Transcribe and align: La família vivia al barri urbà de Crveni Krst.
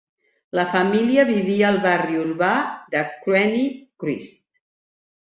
La 0.59 0.63
família 0.75 1.25
vivia 1.29 1.67
al 1.67 1.77
barri 1.83 2.17
urbà 2.21 2.49
de 2.95 3.03
Crveni 3.27 3.61
Krst. 4.05 4.33